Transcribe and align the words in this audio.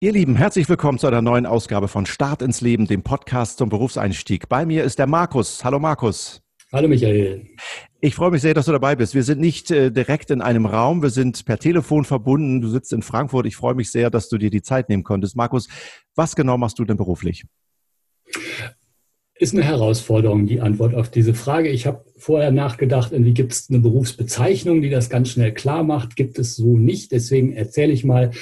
Ihr 0.00 0.12
Lieben, 0.12 0.36
herzlich 0.36 0.68
willkommen 0.68 1.00
zu 1.00 1.08
einer 1.08 1.22
neuen 1.22 1.44
Ausgabe 1.44 1.88
von 1.88 2.06
Start 2.06 2.40
ins 2.40 2.60
Leben, 2.60 2.86
dem 2.86 3.02
Podcast 3.02 3.58
zum 3.58 3.68
Berufseinstieg. 3.68 4.48
Bei 4.48 4.64
mir 4.64 4.84
ist 4.84 5.00
der 5.00 5.08
Markus. 5.08 5.64
Hallo 5.64 5.80
Markus. 5.80 6.40
Hallo 6.72 6.86
Michael. 6.86 7.48
Ich 8.00 8.14
freue 8.14 8.30
mich 8.30 8.42
sehr, 8.42 8.54
dass 8.54 8.66
du 8.66 8.70
dabei 8.70 8.94
bist. 8.94 9.16
Wir 9.16 9.24
sind 9.24 9.40
nicht 9.40 9.72
äh, 9.72 9.90
direkt 9.90 10.30
in 10.30 10.40
einem 10.40 10.66
Raum, 10.66 11.02
wir 11.02 11.10
sind 11.10 11.44
per 11.44 11.58
Telefon 11.58 12.04
verbunden. 12.04 12.60
Du 12.60 12.68
sitzt 12.68 12.92
in 12.92 13.02
Frankfurt. 13.02 13.46
Ich 13.46 13.56
freue 13.56 13.74
mich 13.74 13.90
sehr, 13.90 14.08
dass 14.08 14.28
du 14.28 14.38
dir 14.38 14.50
die 14.50 14.62
Zeit 14.62 14.88
nehmen 14.88 15.02
konntest. 15.02 15.34
Markus, 15.34 15.66
was 16.14 16.36
genau 16.36 16.56
machst 16.58 16.78
du 16.78 16.84
denn 16.84 16.96
beruflich? 16.96 17.44
Ist 19.40 19.54
eine 19.54 19.62
Herausforderung, 19.62 20.46
die 20.46 20.60
Antwort 20.60 20.96
auf 20.96 21.10
diese 21.10 21.32
Frage. 21.32 21.68
Ich 21.68 21.86
habe 21.86 22.04
vorher 22.16 22.50
nachgedacht, 22.50 23.12
irgendwie 23.12 23.34
gibt 23.34 23.52
es 23.52 23.70
eine 23.70 23.78
Berufsbezeichnung, 23.78 24.82
die 24.82 24.90
das 24.90 25.10
ganz 25.10 25.30
schnell 25.30 25.54
klar 25.54 25.84
macht. 25.84 26.16
Gibt 26.16 26.40
es 26.40 26.56
so 26.56 26.76
nicht. 26.76 27.12
Deswegen 27.12 27.52
erzähle 27.52 27.92
ich 27.92 28.04
mal, 28.04 28.32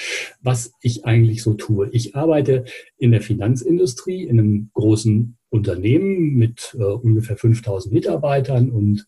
was 0.40 0.72
ich 0.80 1.04
eigentlich 1.04 1.42
so 1.42 1.52
tue. 1.52 1.90
Ich 1.92 2.16
arbeite 2.16 2.64
in 2.96 3.10
der 3.10 3.20
Finanzindustrie, 3.20 4.22
in 4.22 4.40
einem 4.40 4.70
großen 4.72 5.36
Unternehmen 5.50 6.34
mit 6.34 6.74
äh, 6.78 6.82
ungefähr 6.82 7.36
5000 7.36 7.92
Mitarbeitern 7.92 8.70
und 8.70 9.06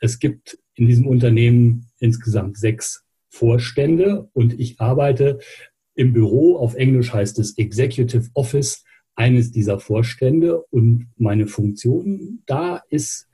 es 0.00 0.18
gibt 0.18 0.58
in 0.74 0.86
diesem 0.86 1.06
Unternehmen 1.06 1.86
insgesamt 1.98 2.58
sechs 2.58 3.04
Vorstände 3.28 4.28
und 4.34 4.60
ich 4.60 4.80
arbeite 4.80 5.38
im 5.94 6.12
Büro, 6.12 6.56
auf 6.56 6.74
Englisch 6.74 7.12
heißt 7.12 7.38
es 7.38 7.56
Executive 7.56 8.28
Office 8.34 8.84
eines 9.22 9.52
dieser 9.52 9.78
Vorstände 9.78 10.64
und 10.70 11.06
meine 11.16 11.46
Funktion 11.46 12.40
da 12.46 12.82
ist 12.90 13.28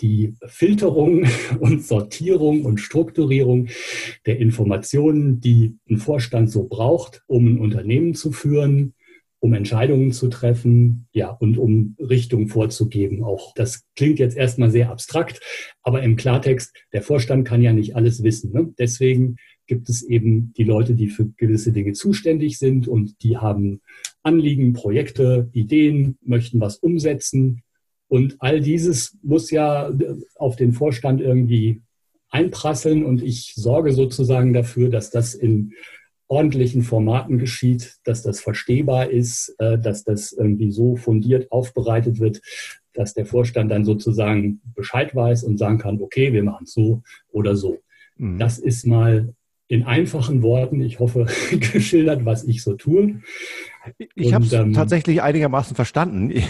die 0.00 0.34
Filterung 0.46 1.26
und 1.58 1.84
Sortierung 1.84 2.64
und 2.64 2.78
Strukturierung 2.78 3.66
der 4.24 4.38
Informationen, 4.38 5.40
die 5.40 5.74
ein 5.90 5.96
Vorstand 5.96 6.48
so 6.48 6.68
braucht, 6.68 7.24
um 7.26 7.46
ein 7.46 7.58
Unternehmen 7.58 8.14
zu 8.14 8.30
führen, 8.30 8.94
um 9.40 9.52
Entscheidungen 9.52 10.12
zu 10.12 10.28
treffen, 10.28 11.08
ja, 11.12 11.30
und 11.30 11.58
um 11.58 11.96
Richtung 11.98 12.46
vorzugeben. 12.46 13.24
Auch 13.24 13.52
das 13.56 13.82
klingt 13.96 14.20
jetzt 14.20 14.36
erstmal 14.36 14.70
sehr 14.70 14.90
abstrakt, 14.90 15.40
aber 15.82 16.04
im 16.04 16.14
Klartext, 16.14 16.72
der 16.92 17.02
Vorstand 17.02 17.48
kann 17.48 17.62
ja 17.62 17.72
nicht 17.72 17.96
alles 17.96 18.22
wissen. 18.22 18.52
Ne? 18.52 18.72
Deswegen 18.78 19.38
gibt 19.66 19.88
es 19.88 20.04
eben 20.04 20.52
die 20.56 20.62
Leute, 20.62 20.94
die 20.94 21.08
für 21.08 21.28
gewisse 21.36 21.72
Dinge 21.72 21.94
zuständig 21.94 22.60
sind 22.60 22.86
und 22.86 23.20
die 23.24 23.38
haben 23.38 23.80
Anliegen, 24.22 24.72
Projekte, 24.72 25.48
Ideen, 25.52 26.18
möchten 26.22 26.60
was 26.60 26.76
umsetzen. 26.76 27.62
Und 28.08 28.36
all 28.40 28.60
dieses 28.60 29.16
muss 29.22 29.50
ja 29.50 29.90
auf 30.36 30.56
den 30.56 30.72
Vorstand 30.72 31.20
irgendwie 31.20 31.82
einprasseln 32.30 33.04
und 33.04 33.22
ich 33.22 33.54
sorge 33.54 33.92
sozusagen 33.92 34.52
dafür, 34.52 34.88
dass 34.88 35.10
das 35.10 35.34
in 35.34 35.72
ordentlichen 36.28 36.82
Formaten 36.82 37.38
geschieht, 37.38 37.96
dass 38.04 38.22
das 38.22 38.40
verstehbar 38.40 39.10
ist, 39.10 39.54
äh, 39.58 39.78
dass 39.78 40.02
das 40.02 40.32
irgendwie 40.32 40.70
so 40.70 40.96
fundiert 40.96 41.52
aufbereitet 41.52 42.20
wird, 42.20 42.40
dass 42.94 43.12
der 43.12 43.26
Vorstand 43.26 43.70
dann 43.70 43.84
sozusagen 43.84 44.62
Bescheid 44.74 45.14
weiß 45.14 45.44
und 45.44 45.58
sagen 45.58 45.76
kann, 45.76 46.00
okay, 46.00 46.32
wir 46.32 46.42
machen 46.42 46.64
es 46.64 46.72
so 46.72 47.02
oder 47.30 47.54
so. 47.54 47.80
Mhm. 48.16 48.38
Das 48.38 48.58
ist 48.58 48.86
mal 48.86 49.34
in 49.68 49.84
einfachen 49.84 50.42
Worten, 50.42 50.80
ich 50.80 51.00
hoffe, 51.00 51.26
geschildert, 51.72 52.24
was 52.24 52.44
ich 52.44 52.62
so 52.62 52.74
tue. 52.74 53.20
Ich 54.14 54.32
habe 54.32 54.44
es 54.44 54.52
ähm, 54.52 54.72
tatsächlich 54.72 55.22
einigermaßen 55.22 55.74
verstanden. 55.74 56.32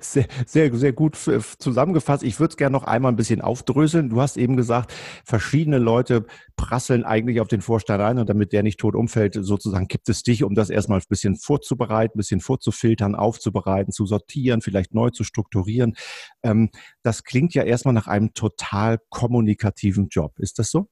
Sehr, 0.00 0.26
sehr, 0.46 0.74
sehr 0.74 0.92
gut 0.92 1.16
zusammengefasst. 1.58 2.22
Ich 2.22 2.38
würde 2.38 2.52
es 2.52 2.56
gerne 2.56 2.72
noch 2.72 2.84
einmal 2.84 3.12
ein 3.12 3.16
bisschen 3.16 3.40
aufdröseln. 3.40 4.10
Du 4.10 4.20
hast 4.20 4.36
eben 4.36 4.56
gesagt, 4.56 4.92
verschiedene 5.24 5.78
Leute 5.78 6.26
prasseln 6.56 7.04
eigentlich 7.04 7.40
auf 7.40 7.48
den 7.48 7.60
Vorstand 7.60 8.02
ein 8.02 8.18
und 8.18 8.28
damit 8.28 8.52
der 8.52 8.62
nicht 8.62 8.78
tot 8.78 8.94
umfällt, 8.94 9.34
sozusagen 9.40 9.88
gibt 9.88 10.08
es 10.08 10.22
dich, 10.22 10.44
um 10.44 10.54
das 10.54 10.70
erstmal 10.70 10.98
ein 10.98 11.04
bisschen 11.08 11.36
vorzubereiten, 11.36 12.16
ein 12.16 12.18
bisschen 12.18 12.40
vorzufiltern, 12.40 13.14
aufzubereiten, 13.14 13.92
zu 13.92 14.06
sortieren, 14.06 14.60
vielleicht 14.60 14.94
neu 14.94 15.10
zu 15.10 15.24
strukturieren. 15.24 15.94
Ähm, 16.42 16.70
das 17.02 17.24
klingt 17.24 17.54
ja 17.54 17.62
erstmal 17.62 17.94
nach 17.94 18.06
einem 18.06 18.32
total 18.34 18.98
kommunikativen 19.10 20.08
Job. 20.08 20.38
Ist 20.38 20.58
das 20.58 20.70
so? 20.70 20.88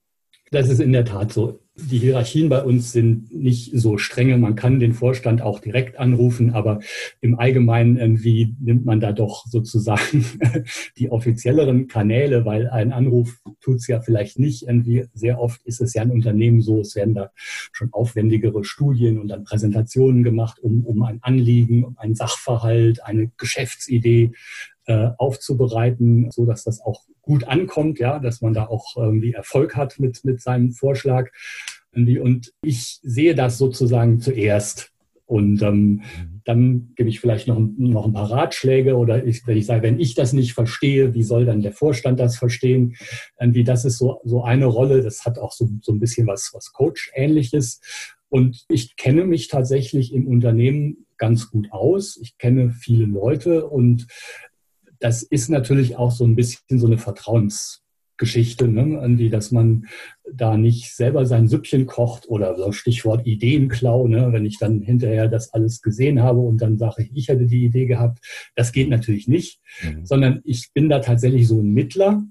Das 0.55 0.69
ist 0.69 0.79
in 0.79 0.93
der 0.93 1.05
Tat 1.05 1.33
so. 1.33 1.59
Die 1.75 1.99
Hierarchien 1.99 2.49
bei 2.49 2.63
uns 2.63 2.93
sind 2.93 3.35
nicht 3.35 3.73
so 3.75 3.99
strenge. 3.99 4.39
Man 4.39 4.55
kann 4.55 4.79
den 4.79 4.93
Vorstand 4.93 5.43
auch 5.43 5.59
direkt 5.59 5.99
anrufen, 5.99 6.55
aber 6.55 6.79
im 7.21 7.37
Allgemeinen 7.37 7.97
irgendwie 7.97 8.55
nimmt 8.61 8.85
man 8.85 9.01
da 9.01 9.11
doch 9.11 9.47
sozusagen 9.47 10.25
die 10.99 11.11
offizielleren 11.11 11.89
Kanäle, 11.89 12.45
weil 12.45 12.69
ein 12.69 12.93
Anruf 12.93 13.41
tut 13.61 13.79
es 13.79 13.89
ja 13.89 14.01
vielleicht 14.01 14.39
nicht. 14.39 14.69
Irgendwie 14.69 15.07
sehr 15.13 15.41
oft 15.41 15.61
ist 15.65 15.81
es 15.81 15.93
ja 15.93 16.03
ein 16.03 16.13
Unternehmen 16.13 16.61
so, 16.61 16.79
es 16.79 16.95
werden 16.95 17.15
da 17.15 17.33
schon 17.73 17.93
aufwendigere 17.93 18.63
Studien 18.63 19.19
und 19.19 19.27
dann 19.27 19.43
Präsentationen 19.43 20.23
gemacht, 20.23 20.61
um, 20.61 20.85
um 20.87 21.03
ein 21.03 21.19
Anliegen, 21.21 21.83
um 21.83 21.99
einen 21.99 22.15
Sachverhalt, 22.15 23.03
eine 23.03 23.33
Geschäftsidee 23.39 24.31
äh, 24.87 25.11
aufzubereiten, 25.19 26.31
so 26.31 26.45
dass 26.47 26.65
das 26.65 26.81
auch 26.81 27.03
gut 27.23 27.45
ankommt, 27.49 27.99
ja, 27.99 28.19
dass 28.19 28.41
man 28.41 28.55
da 28.55 28.67
auch 28.67 28.97
irgendwie 28.97 29.33
Erfolg 29.33 29.77
hat 29.77 29.99
mit, 29.99 30.25
mit 30.25 30.41
seinem 30.41 30.73
Vorschlag. 30.73 31.31
Und 31.95 32.53
ich 32.63 32.99
sehe 33.03 33.35
das 33.35 33.59
sozusagen 33.59 34.21
zuerst. 34.21 34.91
Und 35.27 35.63
ähm, 35.63 36.03
dann 36.45 36.93
gebe 36.97 37.09
ich 37.09 37.21
vielleicht 37.21 37.49
noch, 37.49 37.59
noch 37.59 38.05
ein 38.05 38.13
paar 38.13 38.31
Ratschläge 38.31 38.97
oder 38.97 39.25
ich, 39.25 39.47
wenn 39.47 39.57
ich 39.57 39.65
sage, 39.65 39.83
wenn 39.83 39.99
ich 39.99 40.15
das 40.15 40.35
nicht 40.35 40.53
verstehe, 40.53 41.15
wie 41.15 41.23
soll 41.23 41.47
dann 41.47 41.63
der 41.63 41.73
Vorstand 41.73 42.21
das 42.21 42.37
verstehen? 42.37 42.97
Irgendwie 43.41 43.65
das 43.65 43.87
ist 43.87 43.97
so, 43.97 44.21
so 44.25 44.45
eine 44.45 44.67
Rolle, 44.67 45.03
das 45.03 45.25
hat 45.25 45.39
auch 45.39 45.53
so, 45.53 45.71
so 45.81 45.93
ein 45.93 46.01
bisschen 46.01 46.27
was, 46.27 46.51
was 46.53 46.73
Coach-ähnliches. 46.73 47.81
Und 48.29 48.65
ich 48.69 48.97
kenne 48.97 49.25
mich 49.25 49.49
tatsächlich 49.49 50.13
im 50.13 50.27
Unternehmen 50.27 51.07
ganz 51.17 51.51
gut 51.51 51.73
aus. 51.73 52.19
Ich 52.21 52.37
kenne 52.37 52.71
viele 52.71 53.07
Leute 53.07 53.67
und 53.67 54.07
das 55.05 55.23
ist 55.23 55.51
natürlich 55.51 55.97
auch 55.97 56.11
so 56.11 56.25
ein 56.25 56.35
bisschen 56.35 56.79
so 56.79 56.87
eine 56.87 56.97
Vertrauensgeschichte, 56.97 58.67
ne? 58.69 58.99
irgendwie, 59.03 59.29
dass 59.29 59.51
man 59.51 59.85
da 60.33 60.57
nicht 60.57 60.95
selber 60.95 61.27
sein 61.27 61.47
Süppchen 61.47 61.85
kocht 61.85 62.27
oder 62.27 62.57
so 62.57 62.73
Stichwort 62.73 63.27
Ideenklau, 63.27 64.09
ne? 64.09 64.33
wenn 64.33 64.47
ich 64.47 64.59
dann 64.59 64.81
hinterher 64.81 65.29
das 65.29 65.53
alles 65.53 65.83
gesehen 65.83 66.23
habe 66.23 66.41
und 66.41 66.63
dann 66.63 66.79
sage 66.79 67.03
ich, 67.03 67.11
ich 67.15 67.29
hätte 67.29 67.45
die 67.45 67.67
Idee 67.67 67.85
gehabt. 67.85 68.25
Das 68.55 68.73
geht 68.73 68.89
natürlich 68.89 69.29
nicht, 69.29 69.61
mhm. 69.83 70.07
sondern 70.07 70.41
ich 70.43 70.73
bin 70.73 70.89
da 70.89 71.01
tatsächlich 71.01 71.49
so 71.49 71.61
ein 71.61 71.75
Mittler, 71.75 72.23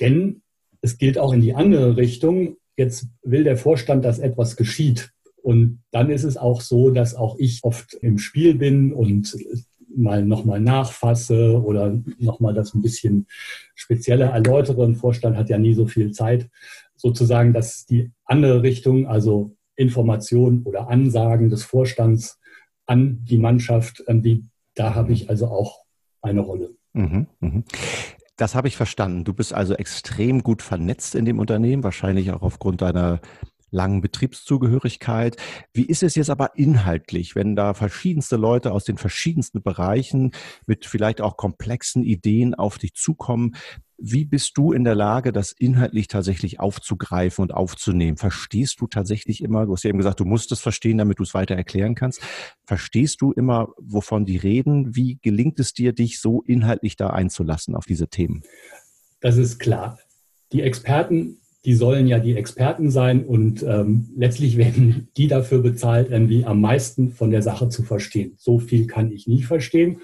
denn 0.00 0.42
es 0.82 0.98
gilt 0.98 1.18
auch 1.18 1.32
in 1.32 1.40
die 1.40 1.54
andere 1.54 1.96
Richtung. 1.96 2.58
Jetzt 2.76 3.08
will 3.24 3.42
der 3.42 3.56
Vorstand, 3.56 4.04
dass 4.04 4.20
etwas 4.20 4.54
geschieht. 4.54 5.10
Und 5.42 5.82
dann 5.90 6.10
ist 6.10 6.22
es 6.22 6.36
auch 6.36 6.60
so, 6.60 6.90
dass 6.90 7.16
auch 7.16 7.36
ich 7.40 7.64
oft 7.64 7.94
im 7.94 8.18
Spiel 8.18 8.54
bin 8.54 8.92
und 8.92 9.36
mal 9.96 10.24
nochmal 10.24 10.60
nachfasse 10.60 11.60
oder 11.62 11.98
nochmal 12.18 12.54
das 12.54 12.74
ein 12.74 12.82
bisschen 12.82 13.26
spezieller 13.74 14.26
erläutere. 14.26 14.84
Ein 14.84 14.96
Vorstand 14.96 15.36
hat 15.36 15.48
ja 15.48 15.58
nie 15.58 15.74
so 15.74 15.86
viel 15.86 16.12
Zeit. 16.12 16.48
Sozusagen, 16.96 17.52
dass 17.52 17.86
die 17.86 18.10
andere 18.24 18.62
Richtung, 18.62 19.06
also 19.06 19.56
Information 19.76 20.62
oder 20.64 20.88
Ansagen 20.88 21.48
des 21.48 21.64
Vorstands 21.64 22.38
an 22.86 23.24
die 23.24 23.38
Mannschaft, 23.38 24.04
die, 24.08 24.44
da 24.74 24.94
habe 24.94 25.12
ich 25.12 25.30
also 25.30 25.46
auch 25.46 25.84
eine 26.22 26.40
Rolle. 26.40 26.74
Mhm, 26.92 27.26
mh. 27.40 27.62
Das 28.36 28.54
habe 28.54 28.68
ich 28.68 28.76
verstanden. 28.76 29.24
Du 29.24 29.34
bist 29.34 29.52
also 29.52 29.74
extrem 29.74 30.42
gut 30.42 30.62
vernetzt 30.62 31.14
in 31.14 31.24
dem 31.26 31.38
Unternehmen, 31.38 31.84
wahrscheinlich 31.84 32.32
auch 32.32 32.42
aufgrund 32.42 32.80
deiner 32.80 33.20
langen 33.70 34.00
Betriebszugehörigkeit. 34.00 35.36
Wie 35.72 35.86
ist 35.86 36.02
es 36.02 36.14
jetzt 36.14 36.30
aber 36.30 36.56
inhaltlich, 36.56 37.34
wenn 37.34 37.56
da 37.56 37.74
verschiedenste 37.74 38.36
Leute 38.36 38.72
aus 38.72 38.84
den 38.84 38.98
verschiedensten 38.98 39.62
Bereichen 39.62 40.32
mit 40.66 40.86
vielleicht 40.86 41.20
auch 41.20 41.36
komplexen 41.36 42.02
Ideen 42.02 42.54
auf 42.54 42.78
dich 42.78 42.94
zukommen? 42.94 43.56
Wie 44.02 44.24
bist 44.24 44.56
du 44.56 44.72
in 44.72 44.84
der 44.84 44.94
Lage, 44.94 45.30
das 45.30 45.52
inhaltlich 45.52 46.08
tatsächlich 46.08 46.58
aufzugreifen 46.58 47.42
und 47.42 47.52
aufzunehmen? 47.52 48.16
Verstehst 48.16 48.80
du 48.80 48.86
tatsächlich 48.86 49.42
immer, 49.42 49.66
du 49.66 49.72
hast 49.72 49.82
ja 49.82 49.90
eben 49.90 49.98
gesagt, 49.98 50.20
du 50.20 50.24
musst 50.24 50.50
es 50.52 50.60
verstehen, 50.60 50.96
damit 50.96 51.18
du 51.18 51.22
es 51.22 51.34
weiter 51.34 51.54
erklären 51.54 51.94
kannst. 51.94 52.22
Verstehst 52.64 53.20
du 53.20 53.32
immer, 53.32 53.68
wovon 53.76 54.24
die 54.24 54.38
reden? 54.38 54.96
Wie 54.96 55.18
gelingt 55.20 55.60
es 55.60 55.74
dir, 55.74 55.92
dich 55.92 56.18
so 56.18 56.40
inhaltlich 56.42 56.96
da 56.96 57.10
einzulassen 57.10 57.74
auf 57.74 57.84
diese 57.84 58.08
Themen? 58.08 58.42
Das 59.20 59.36
ist 59.36 59.58
klar. 59.58 59.98
Die 60.52 60.62
Experten 60.62 61.36
die 61.64 61.74
sollen 61.74 62.06
ja 62.06 62.18
die 62.18 62.36
Experten 62.36 62.90
sein 62.90 63.24
und 63.24 63.62
ähm, 63.62 64.10
letztlich 64.16 64.56
werden 64.56 65.08
die 65.16 65.28
dafür 65.28 65.60
bezahlt, 65.60 66.10
irgendwie 66.10 66.44
am 66.44 66.60
meisten 66.60 67.10
von 67.10 67.30
der 67.30 67.42
Sache 67.42 67.68
zu 67.68 67.82
verstehen. 67.82 68.34
So 68.38 68.58
viel 68.58 68.86
kann 68.86 69.12
ich 69.12 69.26
nie 69.26 69.42
verstehen. 69.42 70.00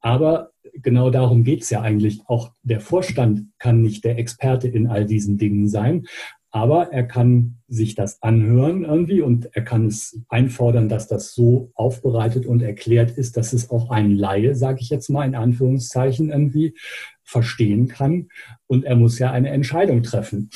Aber 0.00 0.50
genau 0.74 1.10
darum 1.10 1.44
geht 1.44 1.62
es 1.62 1.70
ja 1.70 1.80
eigentlich. 1.80 2.22
Auch 2.26 2.52
der 2.62 2.80
Vorstand 2.80 3.48
kann 3.58 3.82
nicht 3.82 4.04
der 4.04 4.18
Experte 4.18 4.68
in 4.68 4.88
all 4.88 5.06
diesen 5.06 5.38
Dingen 5.38 5.68
sein. 5.68 6.06
Aber 6.54 6.92
er 6.92 7.02
kann 7.02 7.56
sich 7.66 7.96
das 7.96 8.22
anhören 8.22 8.84
irgendwie 8.84 9.22
und 9.22 9.48
er 9.56 9.64
kann 9.64 9.88
es 9.88 10.20
einfordern, 10.28 10.88
dass 10.88 11.08
das 11.08 11.34
so 11.34 11.72
aufbereitet 11.74 12.46
und 12.46 12.62
erklärt 12.62 13.10
ist, 13.18 13.36
dass 13.36 13.52
es 13.52 13.70
auch 13.70 13.90
ein 13.90 14.12
Laie, 14.12 14.54
sage 14.54 14.78
ich 14.80 14.88
jetzt 14.88 15.10
mal 15.10 15.26
in 15.26 15.34
Anführungszeichen 15.34 16.30
irgendwie, 16.30 16.76
verstehen 17.24 17.88
kann. 17.88 18.28
Und 18.68 18.84
er 18.84 18.94
muss 18.94 19.18
ja 19.18 19.32
eine 19.32 19.50
Entscheidung 19.50 20.04
treffen. 20.04 20.48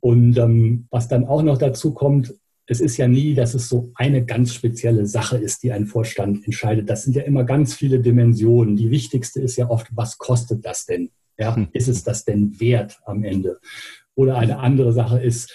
Und 0.00 0.36
ähm, 0.36 0.86
was 0.90 1.08
dann 1.08 1.24
auch 1.24 1.42
noch 1.42 1.56
dazu 1.56 1.94
kommt, 1.94 2.34
es 2.66 2.82
ist 2.82 2.98
ja 2.98 3.08
nie, 3.08 3.32
dass 3.32 3.54
es 3.54 3.70
so 3.70 3.90
eine 3.94 4.26
ganz 4.26 4.52
spezielle 4.52 5.06
Sache 5.06 5.38
ist, 5.38 5.62
die 5.62 5.72
ein 5.72 5.86
Vorstand 5.86 6.44
entscheidet. 6.44 6.90
Das 6.90 7.04
sind 7.04 7.16
ja 7.16 7.22
immer 7.22 7.44
ganz 7.44 7.72
viele 7.72 8.00
Dimensionen. 8.00 8.76
Die 8.76 8.90
wichtigste 8.90 9.40
ist 9.40 9.56
ja 9.56 9.70
oft, 9.70 9.86
was 9.96 10.18
kostet 10.18 10.66
das 10.66 10.84
denn? 10.84 11.08
Ja, 11.38 11.56
hm. 11.56 11.68
ist 11.72 11.88
es 11.88 12.04
das 12.04 12.26
denn 12.26 12.60
wert 12.60 13.00
am 13.06 13.24
Ende? 13.24 13.60
Oder 14.18 14.36
eine 14.36 14.58
andere 14.58 14.92
Sache 14.92 15.20
ist, 15.20 15.54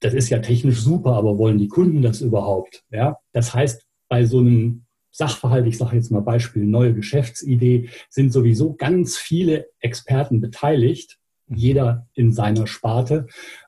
das 0.00 0.14
ist 0.14 0.30
ja 0.30 0.38
technisch 0.38 0.80
super, 0.80 1.12
aber 1.12 1.36
wollen 1.36 1.58
die 1.58 1.68
Kunden 1.68 2.00
das 2.00 2.22
überhaupt? 2.22 2.82
Ja, 2.90 3.18
das 3.32 3.52
heißt, 3.52 3.84
bei 4.08 4.24
so 4.24 4.38
einem 4.38 4.86
Sachverhalt, 5.10 5.66
ich 5.66 5.76
sage 5.76 5.96
jetzt 5.96 6.10
mal 6.10 6.22
Beispiel 6.22 6.64
neue 6.64 6.94
Geschäftsidee, 6.94 7.90
sind 8.08 8.32
sowieso 8.32 8.72
ganz 8.72 9.18
viele 9.18 9.66
Experten 9.80 10.40
beteiligt, 10.40 11.18
hm. 11.48 11.56
jeder 11.58 12.06
in 12.14 12.32
seiner 12.32 12.66
Sparte. 12.66 13.26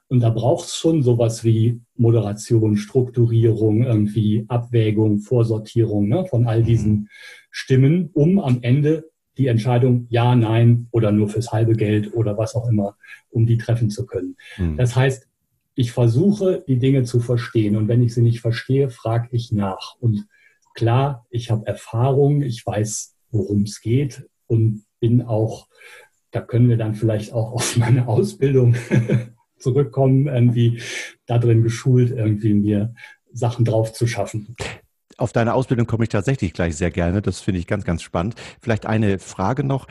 Und 0.08 0.20
da 0.20 0.30
braucht 0.30 0.68
es 0.68 0.74
schon 0.74 1.02
sowas 1.02 1.44
wie 1.44 1.82
Moderation, 1.96 2.78
Strukturierung, 2.78 3.82
irgendwie 3.82 4.46
Abwägung, 4.48 5.18
Vorsortierung 5.18 6.08
ne, 6.08 6.24
von 6.24 6.46
all 6.46 6.62
diesen 6.62 6.92
mhm. 6.92 7.08
Stimmen, 7.50 8.10
um 8.14 8.40
am 8.40 8.60
Ende 8.62 9.10
die 9.40 9.46
Entscheidung 9.46 10.06
ja, 10.10 10.34
nein 10.34 10.88
oder 10.90 11.12
nur 11.12 11.30
fürs 11.30 11.50
halbe 11.50 11.72
Geld 11.72 12.12
oder 12.12 12.36
was 12.36 12.54
auch 12.54 12.68
immer, 12.68 12.98
um 13.30 13.46
die 13.46 13.56
treffen 13.56 13.88
zu 13.88 14.04
können. 14.04 14.36
Mhm. 14.58 14.76
Das 14.76 14.94
heißt, 14.94 15.26
ich 15.74 15.92
versuche, 15.92 16.62
die 16.68 16.78
Dinge 16.78 17.04
zu 17.04 17.20
verstehen. 17.20 17.74
Und 17.76 17.88
wenn 17.88 18.02
ich 18.02 18.12
sie 18.12 18.20
nicht 18.20 18.42
verstehe, 18.42 18.90
frage 18.90 19.28
ich 19.32 19.50
nach. 19.50 19.96
Und 19.98 20.26
klar, 20.74 21.26
ich 21.30 21.50
habe 21.50 21.66
Erfahrung, 21.66 22.42
ich 22.42 22.66
weiß, 22.66 23.16
worum 23.30 23.62
es 23.62 23.80
geht 23.80 24.28
und 24.46 24.84
bin 25.00 25.22
auch, 25.22 25.68
da 26.32 26.42
können 26.42 26.68
wir 26.68 26.76
dann 26.76 26.94
vielleicht 26.94 27.32
auch 27.32 27.52
auf 27.54 27.78
meine 27.78 28.08
Ausbildung 28.08 28.76
zurückkommen, 29.56 30.26
irgendwie 30.26 30.82
da 31.24 31.38
drin 31.38 31.62
geschult, 31.62 32.10
irgendwie 32.10 32.52
mir 32.52 32.94
Sachen 33.32 33.64
drauf 33.64 33.94
zu 33.94 34.06
schaffen. 34.06 34.54
Auf 35.20 35.34
deine 35.34 35.52
Ausbildung 35.52 35.86
komme 35.86 36.04
ich 36.04 36.08
tatsächlich 36.08 36.54
gleich 36.54 36.76
sehr 36.76 36.90
gerne. 36.90 37.20
Das 37.20 37.40
finde 37.40 37.60
ich 37.60 37.66
ganz, 37.66 37.84
ganz 37.84 38.00
spannend. 38.00 38.36
Vielleicht 38.62 38.86
eine 38.86 39.18
Frage 39.18 39.64
noch. 39.64 39.86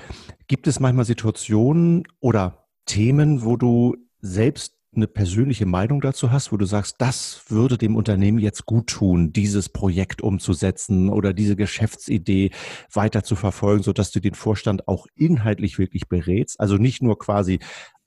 Gibt 0.48 0.66
es 0.66 0.80
manchmal 0.80 1.06
Situationen 1.06 2.08
oder 2.20 2.66
Themen, 2.88 3.46
wo 3.46 3.56
du 3.56 3.96
selbst 4.22 4.74
eine 4.96 5.06
persönliche 5.06 5.68
Meinung 5.68 6.02
dazu 6.02 6.32
hast, 6.32 6.52
wo 6.52 6.58
du 6.58 6.66
sagst, 6.66 6.96
das 6.98 7.44
würde 7.48 7.78
dem 7.78 7.96
Unternehmen 7.96 8.40
jetzt 8.40 8.66
gut 8.66 8.88
tun, 8.88 9.32
dieses 9.32 9.70
Projekt 9.70 10.24
umzusetzen 10.24 11.10
oder 11.10 11.32
diese 11.32 11.56
Geschäftsidee 11.56 12.50
weiter 12.92 13.24
zu 13.24 13.36
verfolgen, 13.36 13.84
sodass 13.84 14.10
du 14.10 14.20
den 14.20 14.34
Vorstand 14.34 14.88
auch 14.88 15.06
inhaltlich 15.14 15.78
wirklich 15.78 16.10
berätst? 16.10 16.60
Also 16.60 16.78
nicht 16.78 17.04
nur 17.04 17.20
quasi 17.20 17.60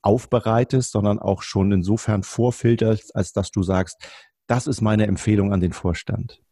aufbereitest, 0.02 0.90
sondern 0.90 1.20
auch 1.20 1.42
schon 1.42 1.70
insofern 1.70 2.24
vorfilterst, 2.24 3.14
als 3.14 3.32
dass 3.32 3.52
du 3.52 3.62
sagst, 3.62 3.96
das 4.48 4.66
ist 4.66 4.80
meine 4.80 5.06
Empfehlung 5.06 5.52
an 5.52 5.60
den 5.60 5.72
Vorstand. 5.72 6.42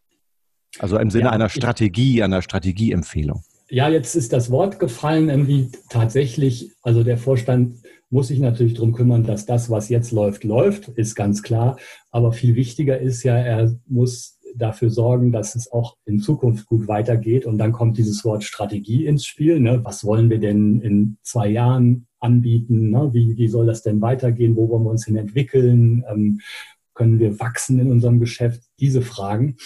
Also 0.79 0.99
im 0.99 1.11
Sinne 1.11 1.25
ja, 1.25 1.31
einer 1.31 1.49
Strategie, 1.49 2.23
einer 2.23 2.43
Strategieempfehlung. 2.43 3.43
Ja, 3.69 3.89
jetzt 3.89 4.15
ist 4.17 4.33
das 4.33 4.51
Wort 4.51 4.79
gefallen, 4.79 5.29
irgendwie 5.29 5.71
tatsächlich, 5.89 6.73
also 6.83 7.05
der 7.05 7.19
Vorstand 7.19 7.77
muss 8.11 8.29
sich 8.29 8.41
natürlich 8.41 8.75
darum 8.75 8.93
kümmern, 8.93 9.23
dass 9.23 9.47
das, 9.47 9.71
was 9.71 9.89
jetzt 9.89 10.11
läuft, 10.11 10.43
läuft, 10.43 10.89
ist 10.89 11.15
ganz 11.15 11.43
klar. 11.43 11.79
Aber 12.11 12.33
viel 12.33 12.57
wichtiger 12.57 12.99
ist 12.99 13.23
ja, 13.23 13.37
er 13.37 13.77
muss 13.87 14.41
dafür 14.57 14.91
sorgen, 14.91 15.31
dass 15.31 15.55
es 15.55 15.71
auch 15.71 15.97
in 16.05 16.21
Zukunft 16.21 16.67
gut 16.67 16.89
weitergeht. 16.89 17.47
Und 17.47 17.59
dann 17.59 17.71
kommt 17.71 17.99
dieses 17.99 18.25
Wort 18.25 18.43
Strategie 18.43 19.07
ins 19.07 19.25
Spiel. 19.25 19.61
Ne? 19.61 19.81
Was 19.85 20.05
wollen 20.05 20.29
wir 20.29 20.41
denn 20.41 20.81
in 20.81 21.19
zwei 21.23 21.49
Jahren 21.49 22.09
anbieten? 22.19 22.91
Ne? 22.91 23.11
Wie, 23.13 23.37
wie 23.37 23.49
soll 23.49 23.67
das 23.67 23.83
denn 23.83 24.01
weitergehen? 24.01 24.57
Wo 24.57 24.69
wollen 24.69 24.83
wir 24.83 24.91
uns 24.91 25.05
hin 25.05 25.17
entwickeln? 25.17 26.05
Ähm, 26.11 26.41
können 26.95 27.19
wir 27.21 27.39
wachsen 27.39 27.79
in 27.79 27.91
unserem 27.91 28.19
Geschäft? 28.19 28.63
Diese 28.81 29.03
Fragen. 29.03 29.57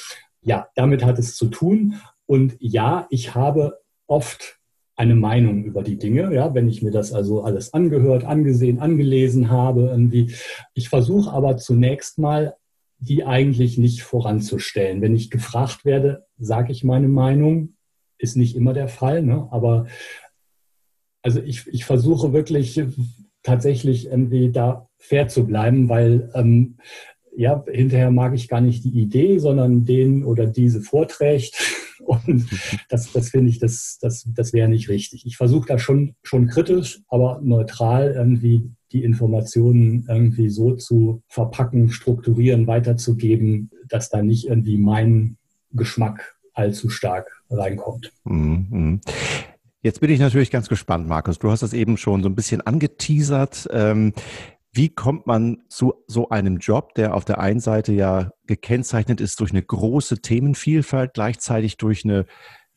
Ja, 0.44 0.68
damit 0.74 1.04
hat 1.04 1.18
es 1.18 1.36
zu 1.36 1.46
tun. 1.46 2.00
Und 2.26 2.56
ja, 2.60 3.06
ich 3.10 3.34
habe 3.34 3.80
oft 4.06 4.60
eine 4.96 5.16
Meinung 5.16 5.64
über 5.64 5.82
die 5.82 5.98
Dinge, 5.98 6.32
ja, 6.32 6.54
wenn 6.54 6.68
ich 6.68 6.82
mir 6.82 6.92
das 6.92 7.12
also 7.12 7.42
alles 7.42 7.74
angehört, 7.74 8.24
angesehen, 8.24 8.78
angelesen 8.78 9.50
habe, 9.50 9.88
irgendwie. 9.90 10.34
Ich 10.72 10.88
versuche 10.88 11.32
aber 11.32 11.56
zunächst 11.56 12.18
mal, 12.18 12.56
die 12.98 13.24
eigentlich 13.24 13.76
nicht 13.76 14.02
voranzustellen. 14.02 15.02
Wenn 15.02 15.16
ich 15.16 15.30
gefragt 15.30 15.84
werde, 15.84 16.26
sage 16.38 16.72
ich 16.72 16.84
meine 16.84 17.08
Meinung, 17.08 17.74
ist 18.18 18.36
nicht 18.36 18.56
immer 18.56 18.72
der 18.72 18.88
Fall, 18.88 19.22
ne? 19.22 19.48
aber 19.50 19.86
also 21.22 21.40
ich, 21.40 21.66
ich 21.66 21.84
versuche 21.84 22.32
wirklich 22.32 22.80
tatsächlich 23.42 24.06
irgendwie 24.06 24.52
da 24.52 24.88
fair 24.98 25.28
zu 25.28 25.46
bleiben, 25.46 25.88
weil 25.88 26.30
ähm, 26.34 26.78
ja, 27.36 27.64
hinterher 27.70 28.10
mag 28.10 28.34
ich 28.34 28.48
gar 28.48 28.60
nicht 28.60 28.84
die 28.84 29.00
Idee, 29.00 29.38
sondern 29.38 29.84
den 29.84 30.24
oder 30.24 30.46
diese 30.46 30.80
vorträgt. 30.80 31.54
Und 32.04 32.48
das, 32.88 33.12
das 33.12 33.30
finde 33.30 33.50
ich, 33.50 33.58
das, 33.58 33.98
das, 34.00 34.28
das 34.34 34.52
wäre 34.52 34.68
nicht 34.68 34.88
richtig. 34.88 35.24
Ich 35.26 35.36
versuche 35.36 35.66
da 35.66 35.78
schon, 35.78 36.14
schon 36.22 36.48
kritisch, 36.48 37.00
aber 37.08 37.40
neutral 37.42 38.12
irgendwie 38.14 38.70
die 38.92 39.04
Informationen 39.04 40.04
irgendwie 40.08 40.50
so 40.50 40.74
zu 40.74 41.22
verpacken, 41.28 41.90
strukturieren, 41.90 42.66
weiterzugeben, 42.66 43.70
dass 43.88 44.10
da 44.10 44.22
nicht 44.22 44.46
irgendwie 44.46 44.76
mein 44.76 45.36
Geschmack 45.72 46.36
allzu 46.52 46.88
stark 46.88 47.42
reinkommt. 47.50 48.12
Mhm. 48.24 49.00
Jetzt 49.82 50.00
bin 50.00 50.10
ich 50.10 50.20
natürlich 50.20 50.50
ganz 50.50 50.68
gespannt, 50.68 51.08
Markus. 51.08 51.38
Du 51.38 51.50
hast 51.50 51.62
das 51.62 51.74
eben 51.74 51.96
schon 51.98 52.22
so 52.22 52.28
ein 52.28 52.34
bisschen 52.34 52.62
angeteasert. 52.62 53.68
Ähm, 53.70 54.14
wie 54.74 54.88
kommt 54.88 55.26
man 55.26 55.62
zu 55.68 55.94
so 56.08 56.30
einem 56.30 56.58
Job, 56.58 56.94
der 56.94 57.14
auf 57.14 57.24
der 57.24 57.38
einen 57.38 57.60
Seite 57.60 57.92
ja 57.92 58.32
gekennzeichnet 58.46 59.20
ist 59.20 59.38
durch 59.38 59.52
eine 59.52 59.62
große 59.62 60.20
Themenvielfalt, 60.20 61.14
gleichzeitig 61.14 61.76
durch 61.76 62.04
eine 62.04 62.26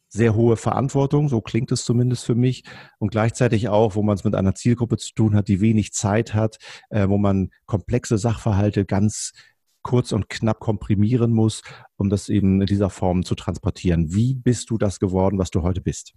sehr 0.07 0.35
hohe 0.35 0.57
Verantwortung, 0.57 1.27
so 1.27 1.41
klingt 1.41 1.71
es 1.71 1.83
zumindest 1.83 2.23
für 2.23 2.35
mich, 2.35 2.63
und 2.99 3.11
gleichzeitig 3.11 3.69
auch, 3.69 3.95
wo 3.95 4.03
man 4.03 4.15
es 4.15 4.23
mit 4.23 4.35
einer 4.35 4.53
Zielgruppe 4.53 4.97
zu 4.97 5.13
tun 5.13 5.35
hat, 5.35 5.47
die 5.47 5.59
wenig 5.59 5.91
Zeit 5.91 6.35
hat, 6.35 6.57
äh, 6.89 7.09
wo 7.09 7.17
man 7.17 7.49
komplexe 7.65 8.17
Sachverhalte 8.19 8.85
ganz 8.85 9.33
kurz 9.81 10.11
und 10.11 10.29
knapp 10.29 10.59
komprimieren 10.59 11.31
muss, 11.31 11.63
um 11.97 12.09
das 12.09 12.29
eben 12.29 12.61
in 12.61 12.67
dieser 12.67 12.91
Form 12.91 13.23
zu 13.23 13.33
transportieren. 13.35 14.13
Wie 14.13 14.35
bist 14.35 14.69
du 14.69 14.77
das 14.77 14.99
geworden, 14.99 15.39
was 15.39 15.49
du 15.49 15.63
heute 15.63 15.81
bist? 15.81 16.13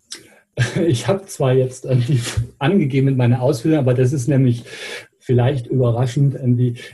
Ich 0.87 1.07
habe 1.07 1.25
zwar 1.27 1.53
jetzt 1.53 1.87
angegeben 2.59 3.07
mit 3.07 3.17
meiner 3.17 3.41
Ausbildung, 3.41 3.79
aber 3.79 3.95
das 3.95 4.13
ist 4.13 4.27
nämlich 4.27 4.65
vielleicht 5.21 5.67
überraschend, 5.67 6.37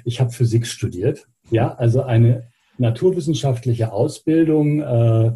ich 0.04 0.20
habe 0.20 0.30
Physik 0.30 0.66
studiert. 0.66 1.26
Ja, 1.50 1.74
also 1.74 2.02
eine 2.02 2.48
naturwissenschaftliche 2.78 3.92
Ausbildung 3.92 4.80
äh, 4.80 5.34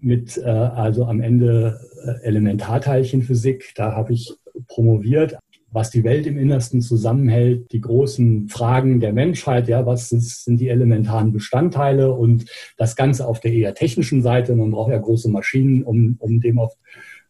mit 0.00 0.36
äh, 0.36 0.42
also 0.44 1.06
am 1.06 1.20
Ende 1.20 1.80
äh, 2.04 2.26
Elementarteilchenphysik. 2.26 3.72
Da 3.76 3.92
habe 3.92 4.12
ich 4.12 4.34
promoviert 4.66 5.38
was 5.70 5.90
die 5.90 6.04
Welt 6.04 6.26
im 6.26 6.38
Innersten 6.38 6.80
zusammenhält, 6.80 7.72
die 7.72 7.80
großen 7.80 8.48
Fragen 8.48 9.00
der 9.00 9.12
Menschheit, 9.12 9.68
ja, 9.68 9.84
was 9.84 10.08
sind 10.08 10.58
die 10.58 10.68
elementaren 10.68 11.32
Bestandteile 11.32 12.12
und 12.12 12.46
das 12.76 12.96
Ganze 12.96 13.26
auf 13.26 13.40
der 13.40 13.52
eher 13.52 13.74
technischen 13.74 14.22
Seite. 14.22 14.56
Man 14.56 14.70
braucht 14.70 14.90
ja 14.90 14.98
große 14.98 15.28
Maschinen, 15.28 15.82
um, 15.82 16.16
um 16.18 16.40
dem 16.40 16.58
auf, 16.58 16.74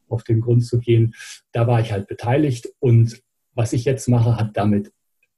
auf 0.08 0.22
den 0.22 0.40
Grund 0.40 0.64
zu 0.64 0.78
gehen. 0.78 1.14
Da 1.52 1.66
war 1.66 1.80
ich 1.80 1.92
halt 1.92 2.06
beteiligt 2.06 2.68
und 2.78 3.20
was 3.58 3.72
ich 3.72 3.84
jetzt 3.84 4.08
mache, 4.08 4.36
hat 4.36 4.56
damit 4.56 4.92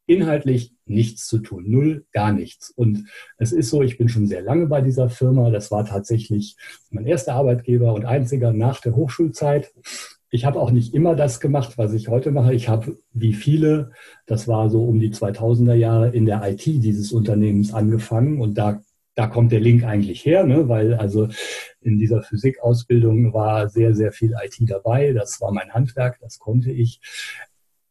inhaltlich 0.06 0.74
nichts 0.86 1.26
zu 1.26 1.38
tun, 1.38 1.64
null, 1.68 2.04
gar 2.12 2.32
nichts. 2.32 2.70
Und 2.70 3.06
es 3.38 3.52
ist 3.52 3.70
so, 3.70 3.82
ich 3.82 3.96
bin 3.96 4.08
schon 4.08 4.26
sehr 4.26 4.42
lange 4.42 4.66
bei 4.66 4.80
dieser 4.80 5.08
Firma. 5.08 5.50
Das 5.50 5.70
war 5.70 5.84
tatsächlich 5.84 6.56
mein 6.90 7.06
erster 7.06 7.34
Arbeitgeber 7.34 7.94
und 7.94 8.04
einziger 8.04 8.52
nach 8.52 8.80
der 8.80 8.96
Hochschulzeit 8.96 9.72
ich 10.30 10.44
habe 10.44 10.60
auch 10.60 10.70
nicht 10.70 10.94
immer 10.94 11.16
das 11.16 11.40
gemacht, 11.40 11.76
was 11.76 11.92
ich 11.92 12.08
heute 12.08 12.30
mache. 12.30 12.54
Ich 12.54 12.68
habe, 12.68 12.96
wie 13.12 13.34
viele, 13.34 13.90
das 14.26 14.46
war 14.46 14.70
so 14.70 14.84
um 14.84 15.00
die 15.00 15.10
2000er 15.10 15.74
Jahre, 15.74 16.10
in 16.10 16.24
der 16.24 16.48
IT 16.48 16.64
dieses 16.64 17.12
Unternehmens 17.12 17.74
angefangen. 17.74 18.40
Und 18.40 18.54
da, 18.54 18.80
da 19.16 19.26
kommt 19.26 19.50
der 19.50 19.60
Link 19.60 19.82
eigentlich 19.82 20.24
her, 20.24 20.44
ne? 20.44 20.68
weil 20.68 20.94
also 20.94 21.28
in 21.80 21.98
dieser 21.98 22.22
Physikausbildung 22.22 23.34
war 23.34 23.68
sehr, 23.68 23.94
sehr 23.94 24.12
viel 24.12 24.34
IT 24.44 24.56
dabei. 24.70 25.12
Das 25.12 25.40
war 25.40 25.52
mein 25.52 25.74
Handwerk, 25.74 26.18
das 26.20 26.38
konnte 26.38 26.70
ich. 26.70 27.00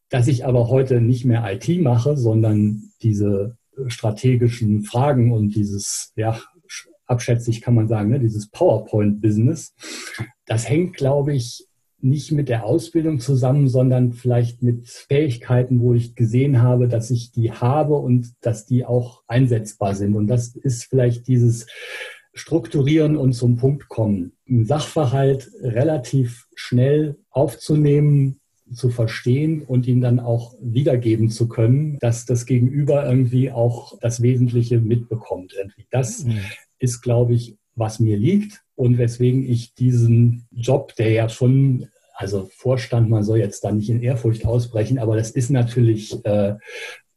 Dass 0.10 0.28
ich 0.28 0.46
aber 0.46 0.70
heute 0.70 1.02
nicht 1.02 1.26
mehr 1.26 1.46
IT 1.52 1.82
mache, 1.82 2.18
sondern 2.18 2.92
diese 3.02 3.58
strategischen 3.88 4.84
Fragen 4.84 5.32
und 5.32 5.56
dieses, 5.56 6.12
ja, 6.16 6.40
abschätzig 7.06 7.62
kann 7.62 7.76
man 7.76 7.88
sagen, 7.88 8.10
ne, 8.10 8.20
dieses 8.20 8.50
PowerPoint-Business, 8.50 9.74
das 10.46 10.70
hängt, 10.70 10.96
glaube 10.96 11.34
ich, 11.34 11.68
nicht 12.02 12.32
mit 12.32 12.48
der 12.48 12.66
Ausbildung 12.66 13.20
zusammen, 13.20 13.68
sondern 13.68 14.14
vielleicht 14.14 14.64
mit 14.64 14.88
Fähigkeiten, 14.88 15.82
wo 15.82 15.94
ich 15.94 16.16
gesehen 16.16 16.62
habe, 16.62 16.88
dass 16.88 17.10
ich 17.12 17.32
die 17.32 17.52
habe 17.52 17.96
und 17.96 18.34
dass 18.42 18.66
die 18.66 18.86
auch 18.86 19.24
einsetzbar 19.28 19.96
sind. 19.96 20.16
Und 20.16 20.28
das 20.28 20.56
ist 20.56 20.86
vielleicht 20.86 21.28
dieses 21.28 21.68
Strukturieren 22.34 23.18
und 23.18 23.34
zum 23.34 23.58
Punkt 23.58 23.90
kommen. 23.90 24.34
Ein 24.48 24.66
Sachverhalt 24.66 25.52
relativ 25.62 26.48
schnell 26.56 27.18
aufzunehmen, 27.30 28.39
zu 28.74 28.90
verstehen 28.90 29.62
und 29.62 29.88
ihn 29.88 30.02
dann 30.02 30.20
auch 30.20 30.56
wiedergeben 30.62 31.30
zu 31.30 31.48
können, 31.48 31.98
dass 32.00 32.26
das 32.26 32.46
Gegenüber 32.46 33.06
irgendwie 33.06 33.52
auch 33.52 33.98
das 34.00 34.22
Wesentliche 34.22 34.80
mitbekommt. 34.80 35.54
Irgendwie. 35.58 35.86
Das 35.92 36.26
mhm. 36.26 36.40
ist, 36.80 37.02
glaube 37.02 37.34
ich, 37.34 37.58
was 37.76 38.00
mir 38.00 38.18
liegt 38.18 38.62
und 38.76 38.98
weswegen 38.98 39.50
ich 39.50 39.74
diesen 39.74 40.48
Job, 40.52 40.96
der 40.96 41.12
ja 41.12 41.30
schon, 41.30 41.88
also 42.14 42.50
Vorstand, 42.54 43.10
man 43.10 43.24
soll 43.24 43.40
jetzt 43.40 43.64
da 43.64 43.72
nicht 43.72 43.90
in 43.90 44.02
Ehrfurcht 44.02 44.46
ausbrechen, 44.46 45.00
aber 45.00 45.16
das 45.16 45.32
ist 45.32 45.50
natürlich 45.50 46.24
äh, 46.26 46.56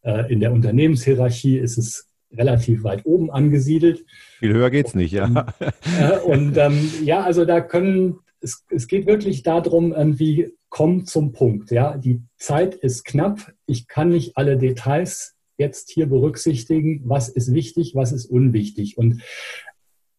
äh, 0.02 0.32
in 0.32 0.40
der 0.40 0.52
Unternehmenshierarchie 0.52 1.58
ist 1.58 1.78
es 1.78 2.08
relativ 2.32 2.82
weit 2.84 3.04
oben 3.04 3.30
angesiedelt. 3.30 4.04
Viel 4.38 4.54
höher 4.54 4.70
geht 4.70 4.88
es 4.88 4.94
nicht, 4.94 5.12
ja. 5.12 5.46
Äh, 5.60 6.18
und 6.20 6.56
ähm, 6.56 6.90
ja, 7.04 7.22
also 7.22 7.44
da 7.44 7.60
können, 7.60 8.18
es, 8.40 8.64
es 8.70 8.86
geht 8.86 9.06
wirklich 9.06 9.42
darum, 9.42 9.92
irgendwie, 9.92 10.52
komm 10.72 11.04
zum 11.04 11.32
Punkt. 11.32 11.70
Ja, 11.70 11.98
die 11.98 12.22
Zeit 12.38 12.74
ist 12.74 13.04
knapp. 13.04 13.52
Ich 13.66 13.88
kann 13.88 14.08
nicht 14.08 14.38
alle 14.38 14.56
Details 14.56 15.36
jetzt 15.58 15.90
hier 15.90 16.06
berücksichtigen. 16.06 17.02
Was 17.04 17.28
ist 17.28 17.52
wichtig, 17.52 17.94
was 17.94 18.10
ist 18.10 18.24
unwichtig? 18.24 18.96
Und 18.96 19.20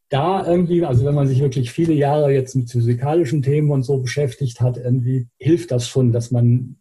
da 0.10 0.46
irgendwie, 0.46 0.86
also 0.86 1.06
wenn 1.06 1.16
man 1.16 1.28
sich 1.28 1.40
wirklich 1.40 1.72
viele 1.72 1.94
Jahre 1.94 2.32
jetzt 2.32 2.56
mit 2.56 2.70
physikalischen 2.70 3.42
Themen 3.42 3.72
und 3.72 3.82
so 3.82 3.98
beschäftigt 3.98 4.62
hat, 4.62 4.78
irgendwie 4.78 5.28
hilft 5.40 5.72
das 5.72 5.88
schon, 5.88 6.12
dass 6.12 6.30
man 6.30 6.76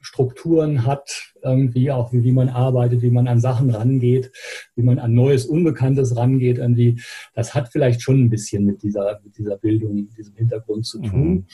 Strukturen 0.00 0.84
hat, 0.84 1.32
irgendwie 1.44 1.92
auch 1.92 2.12
wie, 2.12 2.24
wie 2.24 2.32
man 2.32 2.48
arbeitet, 2.48 3.02
wie 3.02 3.10
man 3.10 3.28
an 3.28 3.38
Sachen 3.38 3.70
rangeht, 3.70 4.32
wie 4.74 4.82
man 4.82 4.98
an 4.98 5.14
Neues, 5.14 5.46
Unbekanntes 5.46 6.16
rangeht, 6.16 6.58
irgendwie. 6.58 7.00
Das 7.34 7.54
hat 7.54 7.68
vielleicht 7.68 8.02
schon 8.02 8.24
ein 8.24 8.30
bisschen 8.30 8.64
mit 8.64 8.82
dieser, 8.82 9.20
mit 9.22 9.38
dieser 9.38 9.58
Bildung, 9.58 10.08
diesem 10.18 10.34
Hintergrund 10.34 10.86
zu 10.86 11.00
tun. 11.00 11.28
Mhm. 11.28 11.46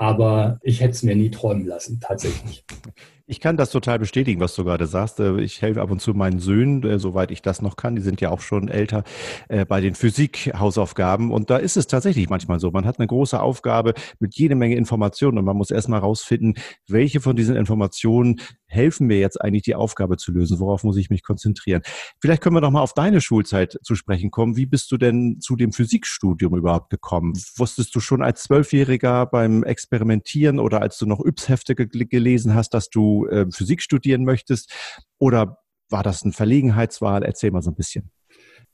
Aber 0.00 0.58
ich 0.62 0.80
hätte 0.80 0.92
es 0.92 1.02
mir 1.02 1.14
nie 1.14 1.30
träumen 1.30 1.66
lassen, 1.66 2.00
tatsächlich. 2.00 2.64
Ich 3.30 3.38
kann 3.38 3.56
das 3.56 3.70
total 3.70 4.00
bestätigen, 4.00 4.40
was 4.40 4.56
du 4.56 4.64
gerade 4.64 4.88
sagst. 4.88 5.20
Äh, 5.20 5.40
ich 5.40 5.62
helfe 5.62 5.82
ab 5.82 5.92
und 5.92 6.00
zu 6.00 6.14
meinen 6.14 6.40
Söhnen, 6.40 6.82
äh, 6.82 6.98
soweit 6.98 7.30
ich 7.30 7.42
das 7.42 7.62
noch 7.62 7.76
kann. 7.76 7.94
Die 7.94 8.02
sind 8.02 8.20
ja 8.20 8.30
auch 8.30 8.40
schon 8.40 8.66
älter 8.66 9.04
äh, 9.48 9.64
bei 9.64 9.80
den 9.80 9.94
Physik-Hausaufgaben. 9.94 11.30
Und 11.30 11.48
da 11.48 11.56
ist 11.56 11.76
es 11.76 11.86
tatsächlich 11.86 12.28
manchmal 12.28 12.58
so. 12.58 12.72
Man 12.72 12.86
hat 12.86 12.98
eine 12.98 13.06
große 13.06 13.40
Aufgabe 13.40 13.94
mit 14.18 14.34
jede 14.34 14.56
Menge 14.56 14.74
Informationen 14.74 15.38
und 15.38 15.44
man 15.44 15.56
muss 15.56 15.70
erstmal 15.70 16.00
rausfinden, 16.00 16.54
welche 16.88 17.20
von 17.20 17.36
diesen 17.36 17.54
Informationen 17.54 18.40
helfen 18.70 19.06
mir 19.06 19.18
jetzt 19.18 19.40
eigentlich 19.40 19.64
die 19.64 19.74
Aufgabe 19.74 20.16
zu 20.16 20.32
lösen? 20.32 20.60
Worauf 20.60 20.84
muss 20.84 20.96
ich 20.96 21.10
mich 21.10 21.22
konzentrieren? 21.22 21.82
Vielleicht 22.20 22.42
können 22.42 22.56
wir 22.56 22.60
doch 22.60 22.70
mal 22.70 22.80
auf 22.80 22.94
deine 22.94 23.20
Schulzeit 23.20 23.78
zu 23.82 23.94
sprechen 23.94 24.30
kommen. 24.30 24.56
Wie 24.56 24.66
bist 24.66 24.90
du 24.92 24.96
denn 24.96 25.38
zu 25.40 25.56
dem 25.56 25.72
Physikstudium 25.72 26.56
überhaupt 26.56 26.90
gekommen? 26.90 27.34
Wusstest 27.56 27.94
du 27.94 28.00
schon 28.00 28.22
als 28.22 28.44
Zwölfjähriger 28.44 29.26
beim 29.26 29.64
Experimentieren 29.64 30.58
oder 30.58 30.80
als 30.80 30.98
du 30.98 31.06
noch 31.06 31.20
Yps-Hefte 31.24 31.74
gelesen 31.74 32.54
hast, 32.54 32.70
dass 32.70 32.90
du 32.90 33.19
äh, 33.26 33.46
Physik 33.50 33.82
studieren 33.82 34.24
möchtest? 34.24 34.72
Oder 35.18 35.58
war 35.88 36.02
das 36.02 36.22
eine 36.22 36.32
Verlegenheitswahl? 36.32 37.22
Erzähl 37.22 37.50
mal 37.50 37.62
so 37.62 37.70
ein 37.70 37.76
bisschen. 37.76 38.10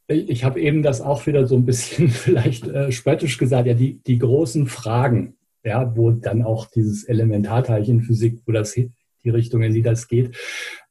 Ich 0.08 0.44
habe 0.44 0.60
eben 0.60 0.82
das 0.82 1.00
auch 1.00 1.26
wieder 1.26 1.46
so 1.46 1.56
ein 1.56 1.64
bisschen 1.64 2.08
vielleicht 2.10 2.66
äh, 2.66 2.92
spöttisch 2.92 3.38
gesagt, 3.38 3.66
ja, 3.66 3.74
die, 3.74 4.02
die 4.02 4.18
großen 4.18 4.66
Fragen, 4.66 5.36
ja, 5.64 5.96
wo 5.96 6.10
dann 6.10 6.42
auch 6.42 6.66
dieses 6.66 7.04
Elementarteilchenphysik, 7.04 8.40
wo 8.46 8.52
das 8.52 8.72
die 8.72 8.92
Richtung, 9.24 9.62
in 9.62 9.74
die 9.74 9.82
das 9.82 10.06
geht, 10.06 10.36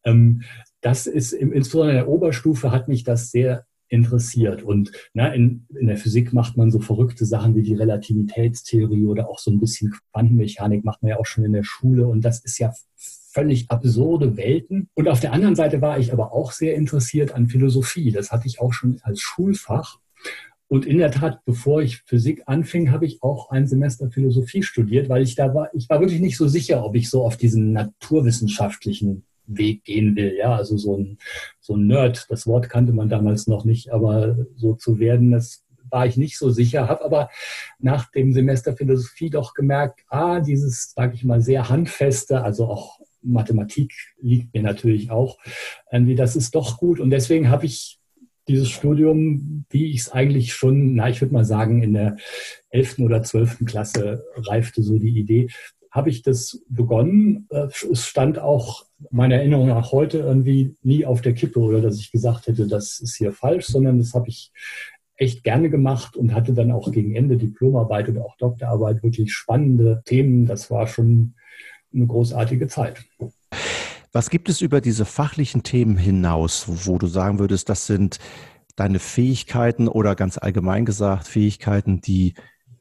ähm, 0.04 0.44
das 0.82 1.08
ist 1.08 1.34
im, 1.34 1.52
insbesondere 1.52 1.98
in 1.98 2.04
der 2.04 2.10
Oberstufe 2.10 2.72
hat 2.72 2.88
mich 2.88 3.04
das 3.04 3.32
sehr 3.32 3.66
interessiert. 3.88 4.64
Und 4.64 4.92
na, 5.14 5.34
in, 5.34 5.66
in 5.80 5.88
der 5.88 5.98
Physik 5.98 6.34
macht 6.34 6.58
man 6.58 6.72
so 6.72 6.80
verrückte 6.80 7.26
Sachen 7.26 7.56
wie 7.56 7.64
die 7.64 7.74
Relativitätstheorie 7.76 9.06
oder 9.06 9.30
auch 9.30 9.40
so 9.40 9.52
ein 9.52 9.60
bisschen 9.60 9.94
Quantenmechanik 10.12 10.84
macht 10.84 11.02
man 11.02 11.12
ja 11.12 11.18
auch 11.18 11.26
schon 11.26 11.46
in 11.46 11.54
der 11.54 11.64
Schule. 11.64 12.08
Und 12.08 12.22
das 12.22 12.44
ist 12.44 12.60
ja 12.60 12.74
völlig 13.36 13.70
absurde 13.70 14.38
Welten. 14.38 14.88
Und 14.94 15.10
auf 15.10 15.20
der 15.20 15.34
anderen 15.34 15.56
Seite 15.56 15.82
war 15.82 16.00
ich 16.00 16.14
aber 16.14 16.32
auch 16.32 16.54
sehr 16.54 16.76
interessiert 16.76 17.34
an 17.34 17.50
Philosophie. 17.50 18.12
Das 18.12 18.32
hatte 18.32 18.48
ich 18.48 18.62
auch 18.62 18.72
schon 18.72 19.00
als 19.04 19.20
Schulfach. 19.20 20.00
Und 20.68 20.86
in 20.86 20.98
der 20.98 21.12
Tat, 21.12 21.44
bevor 21.44 21.82
ich 21.82 22.02
Physik 22.06 22.44
anfing, 22.46 22.92
habe 22.92 23.06
ich 23.06 23.22
auch 23.22 23.52
ein 23.52 23.68
Semester 23.68 24.10
Philosophie 24.10 24.64
studiert, 24.64 25.10
weil 25.10 25.22
ich 25.22 25.36
da 25.36 25.54
war, 25.54 25.70
ich 25.74 25.90
war 25.90 26.00
wirklich 26.00 26.22
nicht 26.22 26.38
so 26.38 26.48
sicher, 26.48 26.84
ob 26.86 26.96
ich 26.96 27.10
so 27.10 27.26
auf 27.26 27.36
diesen 27.36 27.74
naturwissenschaftlichen 27.74 29.26
Weg 29.48 29.84
gehen 29.84 30.16
will. 30.16 30.36
Ja, 30.38 30.56
also 30.56 30.78
so 30.78 30.98
ein, 30.98 31.18
so 31.60 31.76
ein 31.76 31.88
Nerd, 31.88 32.26
das 32.30 32.48
Wort 32.48 32.70
kannte 32.70 32.94
man 32.94 33.10
damals 33.10 33.48
noch 33.48 33.66
nicht, 33.66 33.92
aber 33.92 34.38
so 34.56 34.74
zu 34.76 34.98
werden, 34.98 35.32
das 35.32 35.66
war 35.92 36.08
ich 36.08 36.18
nicht 36.18 36.38
so 36.38 36.50
sicher, 36.50 36.88
habe 36.88 37.04
aber 37.04 37.30
nach 37.80 38.10
dem 38.12 38.34
Semester 38.34 38.76
Philosophie 38.76 39.30
doch 39.30 39.54
gemerkt, 39.54 40.02
ah, 40.10 40.40
dieses, 40.40 40.94
sage 40.94 41.14
ich 41.14 41.24
mal, 41.26 41.42
sehr 41.42 41.70
handfeste, 41.70 42.42
also 42.42 42.68
auch 42.68 43.00
Mathematik 43.26 43.94
liegt 44.22 44.54
mir 44.54 44.64
natürlich 44.64 45.12
auch. 45.12 45.38
Irgendwie, 45.92 46.16
das 46.16 46.36
ist 46.36 46.56
doch 46.56 46.78
gut. 46.78 47.00
Und 47.00 47.10
deswegen 47.10 47.50
habe 47.50 47.66
ich 47.66 48.00
dieses 48.48 48.70
Studium, 48.70 49.66
wie 49.70 49.92
ich 49.92 50.02
es 50.02 50.12
eigentlich 50.12 50.54
schon, 50.54 50.96
na, 50.96 51.10
ich 51.10 51.22
würde 51.22 51.34
mal 51.34 51.46
sagen, 51.46 51.82
in 51.82 51.94
der 51.94 52.18
11. 52.70 53.00
oder 53.00 53.24
12. 53.24 53.66
Klasse 53.66 54.24
reifte 54.36 54.84
so 54.84 55.00
die 55.00 55.18
Idee, 55.18 55.50
habe 55.96 56.10
ich 56.10 56.22
das 56.22 56.62
begonnen. 56.68 57.48
Äh, 57.50 57.68
es 57.92 58.06
stand 58.06 58.38
auch 58.38 58.86
meiner 59.12 59.36
Erinnerung 59.36 59.70
nach 59.70 59.92
heute 59.92 60.20
irgendwie 60.20 60.76
nie 60.84 61.06
auf 61.06 61.22
der 61.22 61.34
Kippe 61.34 61.60
oder 61.60 61.82
dass 61.82 62.00
ich 62.00 62.12
gesagt 62.12 62.48
hätte, 62.48 62.68
das 62.68 63.00
ist 63.00 63.16
hier 63.16 63.32
falsch, 63.32 63.68
sondern 63.68 63.98
das 63.98 64.14
habe 64.14 64.28
ich 64.28 64.52
echt 65.16 65.44
gerne 65.44 65.70
gemacht 65.70 66.18
und 66.18 66.34
hatte 66.34 66.54
dann 66.54 66.72
auch 66.72 66.92
gegen 66.92 67.16
Ende 67.16 67.38
Diplomarbeit 67.38 68.10
oder 68.10 68.26
auch 68.26 68.36
Doktorarbeit 68.36 69.02
wirklich 69.04 69.34
spannende 69.34 70.02
Themen. 70.06 70.46
Das 70.46 70.70
war 70.70 70.88
schon 70.88 71.36
eine 71.96 72.08
großartige 72.08 72.68
Zeit. 72.68 73.04
Was 74.12 74.30
gibt 74.30 74.48
es 74.50 74.62
über 74.62 74.82
diese 74.82 75.06
fachlichen 75.06 75.64
Themen 75.64 75.98
hinaus, 75.98 76.66
wo 76.86 76.98
du 76.98 77.08
sagen 77.08 77.40
würdest, 77.40 77.70
das 77.70 77.86
sind 77.86 78.20
deine 78.76 79.00
Fähigkeiten 79.00 79.88
oder 79.88 80.16
ganz 80.16 80.38
allgemein 80.38 80.86
gesagt 80.86 81.28
Fähigkeiten, 81.28 82.02
die 82.02 82.34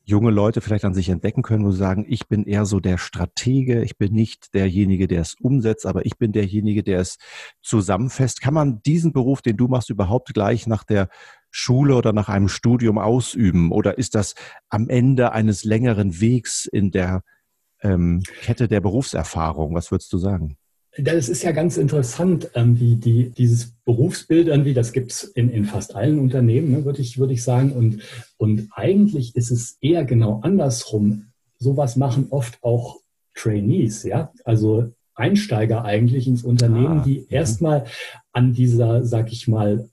junge 0.04 0.30
Leute 0.30 0.60
vielleicht 0.60 0.84
an 0.84 0.94
sich 0.94 1.08
entdecken 1.08 1.42
können, 1.42 1.64
wo 1.64 1.70
sie 1.70 1.78
sagen, 1.78 2.04
ich 2.06 2.28
bin 2.28 2.44
eher 2.44 2.66
so 2.66 2.78
der 2.78 2.98
Stratege, 2.98 3.82
ich 3.82 3.96
bin 3.96 4.12
nicht 4.12 4.52
derjenige, 4.54 5.08
der 5.08 5.22
es 5.22 5.34
umsetzt, 5.40 5.86
aber 5.86 6.04
ich 6.04 6.18
bin 6.18 6.32
derjenige, 6.32 6.82
der 6.82 7.00
es 7.00 7.16
zusammenfasst. 7.62 8.42
Kann 8.42 8.54
man 8.54 8.82
diesen 8.82 9.12
Beruf, 9.12 9.40
den 9.40 9.56
du 9.56 9.66
machst, 9.66 9.90
überhaupt 9.90 10.34
gleich 10.34 10.66
nach 10.66 10.84
der 10.84 11.08
Schule 11.50 11.96
oder 11.96 12.12
nach 12.12 12.28
einem 12.28 12.48
Studium 12.48 12.98
ausüben? 12.98 13.72
Oder 13.72 13.96
ist 13.96 14.14
das 14.14 14.34
am 14.68 14.88
Ende 14.88 15.32
eines 15.32 15.64
längeren 15.64 16.20
Wegs 16.20 16.66
in 16.66 16.90
der 16.90 17.22
ähm, 17.84 18.22
Kette 18.42 18.66
der 18.66 18.80
Berufserfahrung? 18.80 19.74
Was 19.74 19.90
würdest 19.90 20.12
du 20.12 20.18
sagen? 20.18 20.56
Das 20.96 21.28
ist 21.28 21.42
ja 21.42 21.50
ganz 21.50 21.76
interessant, 21.76 22.50
ähm, 22.54 22.78
wie 22.78 22.96
die, 22.96 23.30
dieses 23.30 23.72
Berufsbild 23.84 24.46
irgendwie, 24.46 24.74
das 24.74 24.92
gibt 24.92 25.10
es 25.10 25.24
in, 25.24 25.50
in 25.50 25.64
fast 25.64 25.94
allen 25.94 26.18
Unternehmen, 26.20 26.70
ne, 26.70 26.84
würde 26.84 27.00
ich, 27.00 27.18
würd 27.18 27.32
ich 27.32 27.42
sagen. 27.42 27.72
Und, 27.72 28.02
und 28.36 28.68
eigentlich 28.74 29.34
ist 29.34 29.50
es 29.50 29.76
eher 29.80 30.04
genau 30.04 30.40
andersrum. 30.42 31.26
Sowas 31.58 31.96
machen 31.96 32.28
oft 32.30 32.58
auch 32.62 33.00
Trainees, 33.34 34.04
ja. 34.04 34.32
Also 34.44 34.92
Einsteiger 35.16 35.84
eigentlich 35.84 36.28
ins 36.28 36.44
Unternehmen, 36.44 37.00
ah, 37.00 37.04
die 37.04 37.20
mhm. 37.20 37.26
erstmal 37.28 37.84
an 38.32 38.52
dieser, 38.52 39.04
sag 39.04 39.32
ich 39.32 39.48
mal, 39.48 39.88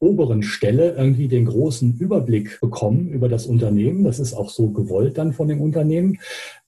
oberen 0.00 0.42
Stelle 0.42 0.94
irgendwie 0.96 1.28
den 1.28 1.44
großen 1.44 1.98
Überblick 1.98 2.58
bekommen 2.60 3.10
über 3.10 3.28
das 3.28 3.46
Unternehmen. 3.46 4.02
Das 4.02 4.18
ist 4.18 4.32
auch 4.32 4.48
so 4.48 4.70
gewollt 4.70 5.18
dann 5.18 5.34
von 5.34 5.46
dem 5.46 5.60
Unternehmen. 5.60 6.18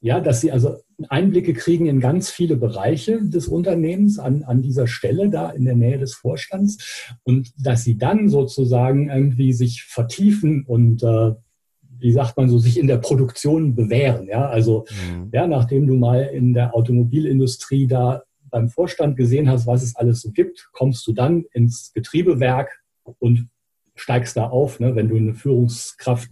Ja, 0.00 0.20
dass 0.20 0.42
sie 0.42 0.52
also 0.52 0.76
Einblicke 1.08 1.54
kriegen 1.54 1.86
in 1.86 1.98
ganz 1.98 2.30
viele 2.30 2.56
Bereiche 2.56 3.20
des 3.22 3.48
Unternehmens 3.48 4.18
an, 4.18 4.42
an 4.44 4.62
dieser 4.62 4.86
Stelle 4.86 5.30
da 5.30 5.50
in 5.50 5.64
der 5.64 5.74
Nähe 5.74 5.98
des 5.98 6.14
Vorstands 6.14 7.08
und 7.24 7.52
dass 7.58 7.84
sie 7.84 7.96
dann 7.96 8.28
sozusagen 8.28 9.08
irgendwie 9.08 9.54
sich 9.54 9.84
vertiefen 9.84 10.64
und 10.66 11.02
äh, 11.02 11.32
wie 11.98 12.12
sagt 12.12 12.36
man 12.36 12.50
so, 12.50 12.58
sich 12.58 12.78
in 12.78 12.88
der 12.88 12.98
Produktion 12.98 13.74
bewähren. 13.74 14.26
Ja, 14.28 14.46
also 14.46 14.84
mhm. 14.90 15.30
ja, 15.32 15.46
nachdem 15.46 15.86
du 15.86 15.94
mal 15.94 16.24
in 16.24 16.52
der 16.52 16.74
Automobilindustrie 16.74 17.86
da 17.86 18.24
beim 18.50 18.68
Vorstand 18.68 19.16
gesehen 19.16 19.48
hast, 19.48 19.66
was 19.66 19.82
es 19.82 19.96
alles 19.96 20.20
so 20.20 20.30
gibt, 20.32 20.68
kommst 20.72 21.06
du 21.06 21.12
dann 21.12 21.44
ins 21.52 21.92
Getriebewerk 21.94 22.81
und 23.18 23.48
steigst 23.94 24.36
da 24.36 24.48
auf, 24.48 24.80
ne, 24.80 24.94
wenn 24.94 25.08
du 25.08 25.16
eine 25.16 25.34
Führungskraft 25.34 26.30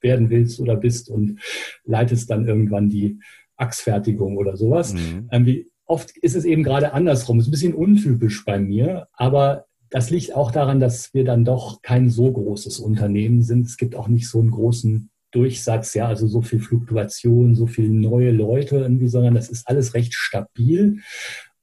werden 0.00 0.30
willst 0.30 0.60
oder 0.60 0.76
bist 0.76 1.08
und 1.08 1.40
leitest 1.84 2.30
dann 2.30 2.46
irgendwann 2.46 2.88
die 2.88 3.20
Achsfertigung 3.56 4.36
oder 4.36 4.56
sowas. 4.56 4.94
Mhm. 4.94 5.28
Ähm, 5.30 5.64
oft 5.86 6.16
ist 6.18 6.34
es 6.34 6.44
eben 6.44 6.62
gerade 6.62 6.92
andersrum. 6.92 7.38
Ist 7.38 7.48
ein 7.48 7.52
bisschen 7.52 7.74
untypisch 7.74 8.44
bei 8.44 8.58
mir, 8.58 9.08
aber 9.12 9.66
das 9.90 10.10
liegt 10.10 10.34
auch 10.34 10.50
daran, 10.50 10.80
dass 10.80 11.12
wir 11.12 11.24
dann 11.24 11.44
doch 11.44 11.82
kein 11.82 12.08
so 12.08 12.32
großes 12.32 12.80
Unternehmen 12.80 13.42
sind. 13.42 13.66
Es 13.66 13.76
gibt 13.76 13.94
auch 13.94 14.08
nicht 14.08 14.28
so 14.28 14.40
einen 14.40 14.50
großen 14.50 15.10
Durchsatz, 15.32 15.94
ja, 15.94 16.08
also 16.08 16.26
so 16.26 16.40
viel 16.40 16.60
Fluktuation, 16.60 17.54
so 17.54 17.66
viele 17.66 17.90
neue 17.90 18.32
Leute 18.32 18.76
irgendwie, 18.76 19.08
sondern 19.08 19.34
das 19.34 19.50
ist 19.50 19.68
alles 19.68 19.94
recht 19.94 20.14
stabil. 20.14 21.00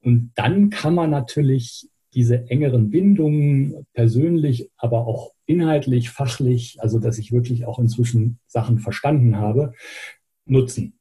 Und 0.02 0.32
dann 0.36 0.70
kann 0.70 0.94
man 0.94 1.10
natürlich 1.10 1.88
diese 2.20 2.50
engeren 2.50 2.90
Bindungen 2.90 3.86
persönlich, 3.94 4.70
aber 4.76 5.08
auch 5.08 5.32
inhaltlich, 5.46 6.10
fachlich, 6.10 6.76
also 6.82 7.00
dass 7.00 7.18
ich 7.18 7.32
wirklich 7.32 7.66
auch 7.66 7.80
inzwischen 7.80 8.40
Sachen 8.46 8.80
verstanden 8.80 9.38
habe, 9.38 9.72
nutzen. 10.44 11.00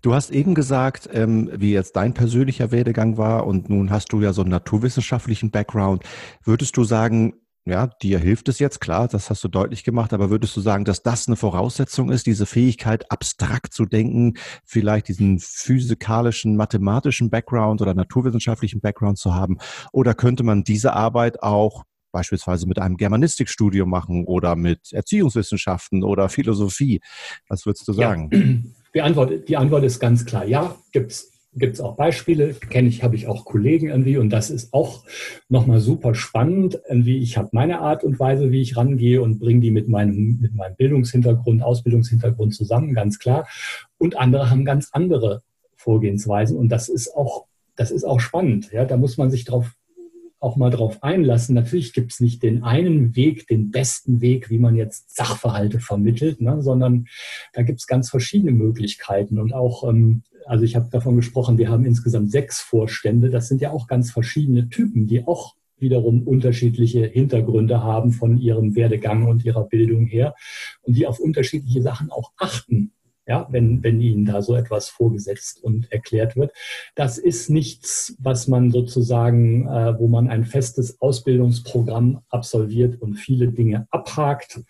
Du 0.00 0.14
hast 0.14 0.30
eben 0.30 0.54
gesagt, 0.54 1.10
ähm, 1.12 1.50
wie 1.56 1.72
jetzt 1.72 1.96
dein 1.96 2.14
persönlicher 2.14 2.70
Werdegang 2.70 3.16
war 3.16 3.48
und 3.48 3.68
nun 3.68 3.90
hast 3.90 4.12
du 4.12 4.20
ja 4.20 4.32
so 4.32 4.42
einen 4.42 4.52
naturwissenschaftlichen 4.52 5.50
Background. 5.50 6.04
Würdest 6.44 6.76
du 6.76 6.84
sagen, 6.84 7.34
ja, 7.66 7.88
dir 8.02 8.18
hilft 8.18 8.48
es 8.48 8.58
jetzt, 8.58 8.80
klar, 8.80 9.06
das 9.08 9.28
hast 9.28 9.44
du 9.44 9.48
deutlich 9.48 9.84
gemacht, 9.84 10.12
aber 10.12 10.30
würdest 10.30 10.56
du 10.56 10.60
sagen, 10.60 10.84
dass 10.84 11.02
das 11.02 11.28
eine 11.28 11.36
Voraussetzung 11.36 12.10
ist, 12.10 12.26
diese 12.26 12.46
Fähigkeit, 12.46 13.10
abstrakt 13.10 13.74
zu 13.74 13.84
denken, 13.84 14.34
vielleicht 14.64 15.08
diesen 15.08 15.38
physikalischen, 15.38 16.56
mathematischen 16.56 17.28
Background 17.28 17.82
oder 17.82 17.94
naturwissenschaftlichen 17.94 18.80
Background 18.80 19.18
zu 19.18 19.34
haben? 19.34 19.58
Oder 19.92 20.14
könnte 20.14 20.42
man 20.42 20.64
diese 20.64 20.94
Arbeit 20.94 21.42
auch 21.42 21.84
beispielsweise 22.12 22.66
mit 22.66 22.78
einem 22.78 22.96
Germanistikstudium 22.96 23.88
machen 23.88 24.24
oder 24.24 24.56
mit 24.56 24.92
Erziehungswissenschaften 24.92 26.02
oder 26.02 26.28
Philosophie? 26.28 27.00
Was 27.48 27.66
würdest 27.66 27.86
du 27.86 27.92
sagen? 27.92 28.30
Ja. 28.32 28.40
Die, 28.92 29.02
Antwort, 29.02 29.48
die 29.48 29.56
Antwort 29.56 29.84
ist 29.84 30.00
ganz 30.00 30.24
klar, 30.24 30.44
ja, 30.44 30.74
gibt's 30.90 31.29
gibt 31.52 31.74
es 31.74 31.80
auch 31.80 31.96
Beispiele, 31.96 32.54
kenne 32.54 32.88
ich, 32.88 33.02
habe 33.02 33.16
ich 33.16 33.26
auch 33.26 33.44
Kollegen 33.44 33.88
irgendwie 33.88 34.16
und 34.18 34.30
das 34.30 34.50
ist 34.50 34.72
auch 34.72 35.04
nochmal 35.48 35.80
super 35.80 36.14
spannend. 36.14 36.80
Irgendwie, 36.88 37.18
ich 37.18 37.36
habe 37.36 37.48
meine 37.52 37.80
Art 37.80 38.04
und 38.04 38.20
Weise, 38.20 38.52
wie 38.52 38.60
ich 38.60 38.76
rangehe 38.76 39.20
und 39.20 39.40
bringe 39.40 39.60
die 39.60 39.72
mit 39.72 39.88
meinem, 39.88 40.38
mit 40.40 40.54
meinem 40.54 40.76
Bildungshintergrund, 40.76 41.62
Ausbildungshintergrund 41.62 42.54
zusammen, 42.54 42.94
ganz 42.94 43.18
klar. 43.18 43.48
Und 43.98 44.16
andere 44.16 44.50
haben 44.50 44.64
ganz 44.64 44.90
andere 44.92 45.42
Vorgehensweisen 45.74 46.56
und 46.56 46.68
das 46.68 46.88
ist 46.88 47.14
auch, 47.16 47.46
das 47.74 47.90
ist 47.90 48.04
auch 48.04 48.20
spannend. 48.20 48.70
Ja, 48.72 48.84
da 48.84 48.96
muss 48.96 49.16
man 49.16 49.30
sich 49.30 49.44
drauf 49.44 49.74
auch 50.40 50.56
mal 50.56 50.70
drauf 50.70 51.02
einlassen. 51.02 51.54
Natürlich 51.54 51.92
gibt 51.92 52.12
es 52.12 52.20
nicht 52.20 52.42
den 52.42 52.64
einen 52.64 53.14
Weg, 53.14 53.46
den 53.46 53.70
besten 53.70 54.22
Weg, 54.22 54.48
wie 54.48 54.58
man 54.58 54.74
jetzt 54.74 55.14
Sachverhalte 55.14 55.80
vermittelt, 55.80 56.40
ne, 56.40 56.62
sondern 56.62 57.06
da 57.52 57.62
gibt 57.62 57.80
es 57.80 57.86
ganz 57.86 58.08
verschiedene 58.08 58.52
Möglichkeiten 58.52 59.38
und 59.38 59.52
auch 59.52 59.86
ähm, 59.86 60.22
also 60.46 60.64
ich 60.64 60.76
habe 60.76 60.88
davon 60.90 61.16
gesprochen, 61.16 61.58
wir 61.58 61.68
haben 61.68 61.84
insgesamt 61.84 62.30
sechs 62.30 62.60
Vorstände. 62.60 63.30
Das 63.30 63.48
sind 63.48 63.60
ja 63.60 63.70
auch 63.70 63.86
ganz 63.86 64.10
verschiedene 64.10 64.68
Typen, 64.68 65.06
die 65.06 65.26
auch 65.26 65.54
wiederum 65.80 66.22
unterschiedliche 66.26 67.06
Hintergründe 67.06 67.82
haben 67.82 68.12
von 68.12 68.38
ihrem 68.38 68.76
Werdegang 68.76 69.26
und 69.26 69.44
ihrer 69.44 69.64
Bildung 69.64 70.06
her 70.06 70.34
und 70.82 70.96
die 70.96 71.06
auf 71.06 71.18
unterschiedliche 71.18 71.82
Sachen 71.82 72.10
auch 72.10 72.32
achten. 72.36 72.92
Ja, 73.26 73.46
wenn, 73.50 73.84
wenn 73.84 74.00
ihnen 74.00 74.24
da 74.24 74.42
so 74.42 74.56
etwas 74.56 74.88
vorgesetzt 74.88 75.62
und 75.62 75.92
erklärt 75.92 76.34
wird. 76.34 76.52
Das 76.96 77.16
ist 77.16 77.48
nichts, 77.48 78.16
was 78.18 78.48
man 78.48 78.72
sozusagen, 78.72 79.68
äh, 79.68 79.96
wo 80.00 80.08
man 80.08 80.28
ein 80.28 80.44
festes 80.44 81.00
Ausbildungsprogramm 81.00 82.22
absolviert 82.28 83.00
und 83.00 83.14
viele 83.14 83.48
Dinge 83.52 83.86
abhakt. 83.92 84.60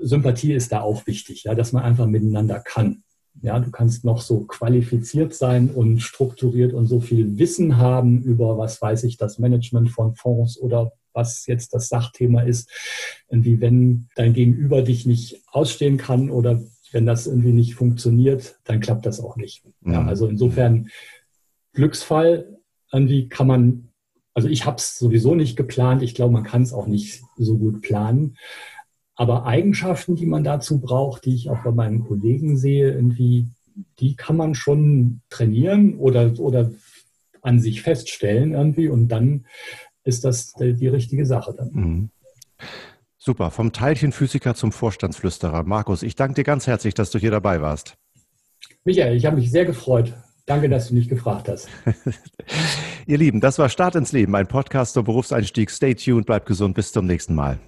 Sympathie 0.00 0.52
ist 0.52 0.72
da 0.72 0.80
auch 0.80 1.06
wichtig, 1.06 1.44
ja, 1.44 1.54
dass 1.54 1.72
man 1.72 1.84
einfach 1.84 2.06
miteinander 2.06 2.58
kann. 2.58 3.04
Ja, 3.42 3.58
du 3.60 3.70
kannst 3.70 4.04
noch 4.04 4.20
so 4.20 4.40
qualifiziert 4.40 5.34
sein 5.34 5.70
und 5.70 6.00
strukturiert 6.00 6.72
und 6.72 6.86
so 6.86 7.00
viel 7.00 7.38
Wissen 7.38 7.76
haben 7.76 8.22
über, 8.22 8.58
was 8.58 8.82
weiß 8.82 9.04
ich, 9.04 9.16
das 9.16 9.38
Management 9.38 9.90
von 9.90 10.14
Fonds 10.14 10.58
oder 10.58 10.92
was 11.12 11.46
jetzt 11.46 11.74
das 11.74 11.88
Sachthema 11.88 12.42
ist. 12.42 12.70
Irgendwie, 13.28 13.60
wenn 13.60 14.08
dein 14.16 14.32
Gegenüber 14.32 14.82
dich 14.82 15.06
nicht 15.06 15.42
ausstehen 15.48 15.98
kann 15.98 16.30
oder 16.30 16.60
wenn 16.92 17.06
das 17.06 17.26
irgendwie 17.26 17.52
nicht 17.52 17.74
funktioniert, 17.74 18.58
dann 18.64 18.80
klappt 18.80 19.06
das 19.06 19.20
auch 19.20 19.36
nicht. 19.36 19.64
Ja, 19.84 20.00
mhm. 20.00 20.08
also 20.08 20.26
insofern 20.26 20.88
Glücksfall, 21.74 22.58
irgendwie 22.92 23.28
kann 23.28 23.46
man, 23.46 23.88
also 24.34 24.48
ich 24.48 24.64
habe 24.64 24.78
es 24.78 24.98
sowieso 24.98 25.34
nicht 25.34 25.56
geplant. 25.56 26.02
Ich 26.02 26.14
glaube, 26.14 26.32
man 26.32 26.44
kann 26.44 26.62
es 26.62 26.72
auch 26.72 26.86
nicht 26.86 27.22
so 27.36 27.58
gut 27.58 27.82
planen. 27.82 28.36
Aber 29.18 29.46
Eigenschaften, 29.46 30.14
die 30.14 30.26
man 30.26 30.44
dazu 30.44 30.80
braucht, 30.80 31.24
die 31.24 31.34
ich 31.34 31.50
auch 31.50 31.64
bei 31.64 31.72
meinen 31.72 32.06
Kollegen 32.06 32.56
sehe, 32.56 32.92
irgendwie, 32.92 33.48
die 33.98 34.14
kann 34.14 34.36
man 34.36 34.54
schon 34.54 35.22
trainieren 35.28 35.98
oder, 35.98 36.38
oder 36.38 36.70
an 37.42 37.58
sich 37.58 37.82
feststellen 37.82 38.52
irgendwie 38.52 38.88
und 38.88 39.08
dann 39.08 39.44
ist 40.04 40.24
das 40.24 40.52
die, 40.52 40.86
richtige 40.86 41.26
Sache 41.26 41.52
dann. 41.52 41.70
Mhm. 41.72 42.10
Super, 43.16 43.50
vom 43.50 43.72
Teilchenphysiker 43.72 44.54
zum 44.54 44.70
Vorstandsflüsterer. 44.70 45.64
Markus, 45.64 46.04
ich 46.04 46.14
danke 46.14 46.34
dir 46.34 46.44
ganz 46.44 46.68
herzlich, 46.68 46.94
dass 46.94 47.10
du 47.10 47.18
hier 47.18 47.32
dabei 47.32 47.60
warst. 47.60 47.96
Michael, 48.84 49.16
ich 49.16 49.26
habe 49.26 49.36
mich 49.36 49.50
sehr 49.50 49.64
gefreut. 49.64 50.14
Danke, 50.46 50.68
dass 50.68 50.88
du 50.88 50.94
mich 50.94 51.08
gefragt 51.08 51.48
hast. 51.48 51.68
Ihr 53.06 53.18
Lieben, 53.18 53.40
das 53.40 53.58
war 53.58 53.68
Start 53.68 53.96
ins 53.96 54.12
Leben, 54.12 54.36
ein 54.36 54.46
Podcast 54.46 54.94
zum 54.94 55.04
Berufseinstieg. 55.04 55.72
Stay 55.72 55.96
tuned, 55.96 56.24
bleibt 56.24 56.46
gesund, 56.46 56.76
bis 56.76 56.92
zum 56.92 57.04
nächsten 57.04 57.34
Mal. 57.34 57.58